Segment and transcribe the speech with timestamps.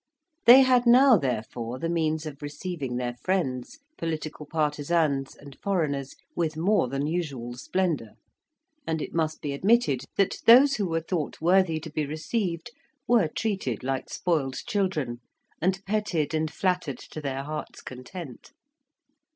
[0.45, 6.57] They had now, therefore, the means of receiving their friends, political partisans, and foreigners, with
[6.57, 8.13] more than usual splendour;
[8.87, 12.71] and it must be admitted that those who were thought worthy to be received
[13.07, 15.19] were treated like spoiled children,
[15.61, 18.53] and petted and flattered to their heart's content.